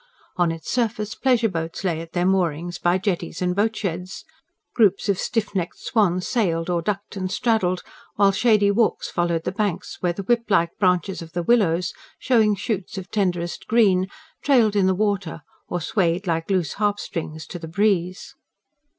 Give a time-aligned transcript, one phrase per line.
[0.35, 4.25] On its surface pleasure boats lay at their moorings by jetties and boatsheds;
[4.73, 7.83] groups of stiff necked swans sailed or ducked and straddled;
[8.15, 12.97] while shady walks followed the banks, where the whiplike branches of the willows, showing shoots
[12.97, 14.07] of tenderest green,
[14.41, 18.33] trailed in the water or swayed like loose harp strings to the breeze.